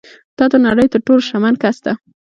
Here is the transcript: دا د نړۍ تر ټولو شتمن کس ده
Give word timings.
دا 0.37 0.45
د 0.51 0.55
نړۍ 0.67 0.85
تر 0.93 0.99
ټولو 1.05 1.21
شتمن 1.27 1.53
کس 1.63 1.77
ده 1.85 1.93